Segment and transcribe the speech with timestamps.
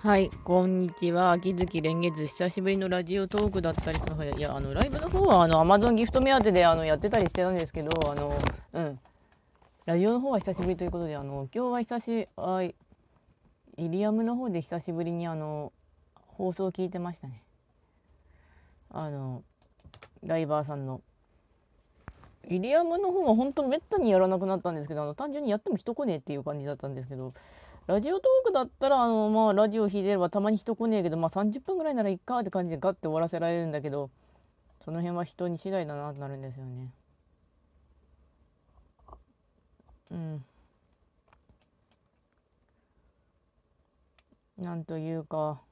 [0.00, 1.32] はい、こんにちは。
[1.32, 8.32] 秋月蓮月、久しぶりのラジオトークだったりそのいや、あの、ライブの方は、あの、アマゾンギフト目当てで、あの、やってたりしてたんですけど、あの、
[8.74, 9.00] うん。
[9.86, 12.74] ラジオの方は久しぶりということで、あの、今日は久し、あイ
[13.76, 15.72] リアムの方で久しぶりに、あの、
[16.14, 17.42] 放送を聞いてましたね。
[18.90, 19.42] あの、
[20.22, 21.00] ライバーさんの。
[22.48, 27.34] イリアムの方は本当めったにやらなくなったんですけど、あの、単純にやっても人来ねえっていう感じだったんですけど、
[27.88, 34.10] ラジオトークだったら、あの、まあ、ラジオ弾いてればたまに人来ねえけど、まあ、30分ぐらいならいっかって感じでガッて終わらせられるんだけど、
[34.84, 36.92] その辺は人に次第だなってなるんですよね。
[40.10, 40.44] うん。
[44.58, 45.62] なんというか、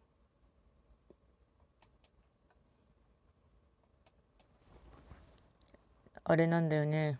[6.24, 7.18] あれなんだよね。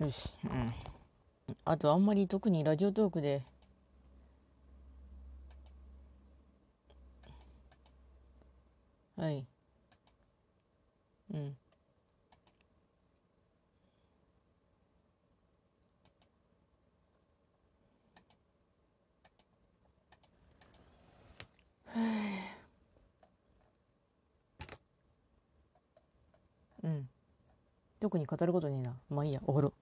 [0.00, 0.34] よし。
[0.44, 0.72] うん。
[1.64, 3.42] あと、あんまり特にラジオトークで、
[9.16, 9.46] はい。
[11.32, 11.56] うん。
[26.82, 27.08] うん。
[28.00, 28.94] 特に語ることねえな。
[29.08, 29.72] まあいいや、終わろ。